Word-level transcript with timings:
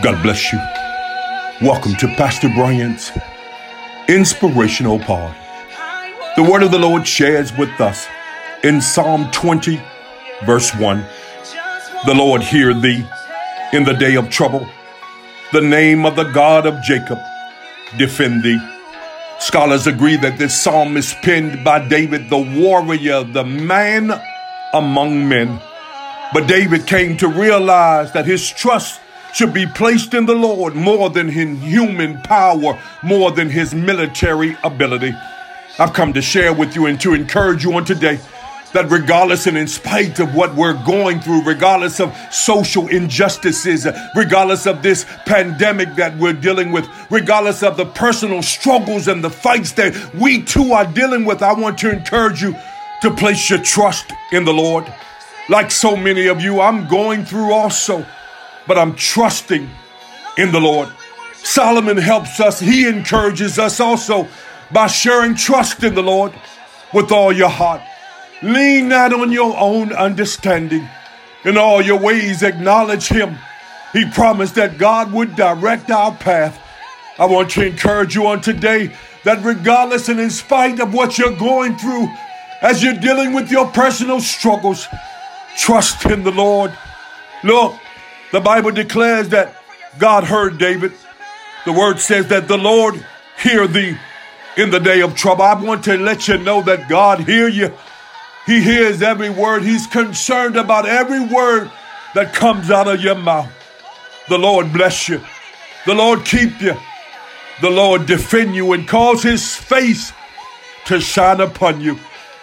God 0.00 0.22
bless 0.22 0.52
you. 0.52 0.58
Welcome 1.60 1.94
to 1.96 2.08
Pastor 2.16 2.48
Bryant's 2.48 3.12
Inspirational 4.08 4.98
Pod. 4.98 5.36
The 6.34 6.42
word 6.42 6.62
of 6.62 6.70
the 6.70 6.78
Lord 6.78 7.06
shares 7.06 7.54
with 7.56 7.78
us 7.78 8.06
in 8.64 8.80
Psalm 8.80 9.30
20, 9.32 9.80
verse 10.46 10.74
1. 10.74 11.04
The 12.06 12.14
Lord 12.14 12.42
hear 12.42 12.72
thee 12.72 13.06
in 13.74 13.84
the 13.84 13.92
day 13.92 14.16
of 14.16 14.30
trouble. 14.30 14.66
The 15.52 15.60
name 15.60 16.06
of 16.06 16.16
the 16.16 16.24
God 16.32 16.64
of 16.64 16.82
Jacob 16.82 17.18
defend 17.98 18.42
thee. 18.42 18.58
Scholars 19.40 19.86
agree 19.86 20.16
that 20.16 20.38
this 20.38 20.58
psalm 20.58 20.96
is 20.96 21.14
penned 21.22 21.62
by 21.62 21.86
David, 21.86 22.30
the 22.30 22.38
warrior, 22.38 23.24
the 23.24 23.44
man 23.44 24.10
among 24.72 25.28
men. 25.28 25.60
But 26.32 26.48
David 26.48 26.86
came 26.86 27.18
to 27.18 27.28
realize 27.28 28.12
that 28.12 28.24
his 28.24 28.48
trust 28.48 29.01
should 29.32 29.52
be 29.52 29.66
placed 29.66 30.14
in 30.14 30.26
the 30.26 30.34
Lord 30.34 30.74
more 30.74 31.10
than 31.10 31.28
in 31.28 31.56
human 31.56 32.20
power, 32.22 32.78
more 33.02 33.30
than 33.30 33.48
his 33.48 33.74
military 33.74 34.56
ability. 34.62 35.14
I've 35.78 35.92
come 35.94 36.12
to 36.12 36.22
share 36.22 36.52
with 36.52 36.74
you 36.74 36.86
and 36.86 37.00
to 37.00 37.14
encourage 37.14 37.64
you 37.64 37.72
on 37.74 37.84
today 37.84 38.20
that 38.72 38.90
regardless 38.90 39.46
and 39.46 39.56
in 39.56 39.66
spite 39.68 40.18
of 40.18 40.34
what 40.34 40.54
we're 40.54 40.82
going 40.84 41.20
through, 41.20 41.42
regardless 41.42 42.00
of 42.00 42.16
social 42.30 42.88
injustices, 42.88 43.86
regardless 44.16 44.66
of 44.66 44.82
this 44.82 45.04
pandemic 45.26 45.94
that 45.96 46.16
we're 46.18 46.32
dealing 46.32 46.72
with, 46.72 46.86
regardless 47.10 47.62
of 47.62 47.76
the 47.76 47.86
personal 47.86 48.42
struggles 48.42 49.08
and 49.08 49.22
the 49.22 49.30
fights 49.30 49.72
that 49.72 50.14
we 50.14 50.42
too 50.42 50.72
are 50.72 50.86
dealing 50.86 51.24
with, 51.24 51.42
I 51.42 51.52
want 51.52 51.78
to 51.78 51.90
encourage 51.90 52.42
you 52.42 52.56
to 53.02 53.10
place 53.10 53.50
your 53.50 53.58
trust 53.60 54.12
in 54.30 54.44
the 54.44 54.54
Lord. 54.54 54.92
Like 55.48 55.70
so 55.70 55.96
many 55.96 56.28
of 56.28 56.40
you, 56.40 56.60
I'm 56.60 56.88
going 56.88 57.24
through 57.24 57.52
also, 57.52 58.06
but 58.66 58.78
I'm 58.78 58.94
trusting 58.94 59.68
in 60.38 60.52
the 60.52 60.60
Lord. 60.60 60.88
Solomon 61.34 61.96
helps 61.96 62.40
us, 62.40 62.60
he 62.60 62.86
encourages 62.88 63.58
us 63.58 63.80
also 63.80 64.28
by 64.70 64.86
sharing 64.86 65.34
trust 65.34 65.82
in 65.82 65.94
the 65.94 66.02
Lord 66.02 66.32
with 66.92 67.12
all 67.12 67.32
your 67.32 67.48
heart. 67.48 67.82
Lean 68.42 68.88
not 68.88 69.12
on 69.12 69.30
your 69.30 69.56
own 69.56 69.92
understanding. 69.92 70.88
In 71.44 71.56
all 71.56 71.82
your 71.82 71.98
ways, 71.98 72.42
acknowledge 72.42 73.08
Him. 73.08 73.36
He 73.92 74.08
promised 74.10 74.54
that 74.54 74.78
God 74.78 75.12
would 75.12 75.36
direct 75.36 75.90
our 75.90 76.12
path. 76.12 76.58
I 77.18 77.26
want 77.26 77.50
to 77.50 77.66
encourage 77.66 78.14
you 78.14 78.26
on 78.26 78.40
today 78.40 78.94
that 79.24 79.44
regardless 79.44 80.08
and 80.08 80.18
in 80.18 80.30
spite 80.30 80.80
of 80.80 80.94
what 80.94 81.18
you're 81.18 81.36
going 81.36 81.76
through, 81.76 82.08
as 82.62 82.82
you're 82.82 82.94
dealing 82.94 83.32
with 83.32 83.50
your 83.50 83.66
personal 83.68 84.20
struggles, 84.20 84.86
trust 85.56 86.06
in 86.06 86.22
the 86.22 86.30
Lord. 86.30 86.72
Look, 87.44 87.74
the 88.32 88.40
Bible 88.40 88.70
declares 88.70 89.28
that 89.28 89.56
God 89.98 90.24
heard 90.24 90.58
David. 90.58 90.92
The 91.64 91.72
word 91.72 92.00
says 92.00 92.28
that 92.28 92.48
the 92.48 92.58
Lord 92.58 93.04
hear 93.38 93.66
thee 93.66 93.96
in 94.56 94.70
the 94.70 94.80
day 94.80 95.00
of 95.00 95.14
trouble. 95.14 95.42
I 95.42 95.54
want 95.54 95.84
to 95.84 95.96
let 95.96 96.28
you 96.28 96.38
know 96.38 96.62
that 96.62 96.88
God 96.88 97.20
hear 97.20 97.48
you. 97.48 97.72
He 98.46 98.60
hears 98.60 99.02
every 99.02 99.30
word. 99.30 99.62
He's 99.62 99.86
concerned 99.86 100.56
about 100.56 100.86
every 100.86 101.24
word 101.24 101.70
that 102.14 102.34
comes 102.34 102.70
out 102.70 102.88
of 102.88 103.00
your 103.00 103.14
mouth. 103.14 103.50
The 104.28 104.38
Lord 104.38 104.72
bless 104.72 105.08
you. 105.08 105.20
The 105.86 105.94
Lord 105.94 106.24
keep 106.24 106.60
you. 106.60 106.74
The 107.60 107.70
Lord 107.70 108.06
defend 108.06 108.54
you 108.54 108.72
and 108.72 108.88
cause 108.88 109.22
his 109.22 109.54
face 109.54 110.12
to 110.86 111.00
shine 111.00 111.40
upon 111.40 111.80
you. 111.80 111.98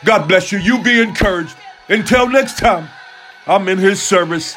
God 0.05 0.27
bless 0.27 0.51
you. 0.51 0.59
You 0.59 0.81
be 0.81 1.01
encouraged. 1.01 1.55
Until 1.89 2.29
next 2.29 2.57
time, 2.57 2.87
I'm 3.47 3.67
in 3.67 3.77
his 3.77 4.01
service. 4.01 4.55